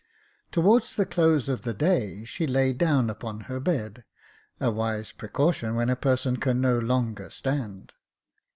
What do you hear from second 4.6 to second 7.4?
wise precaution when a person can no longer